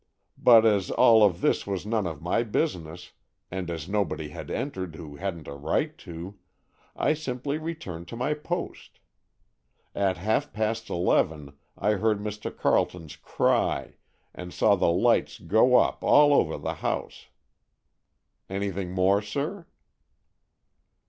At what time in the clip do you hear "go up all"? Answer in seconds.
15.37-16.33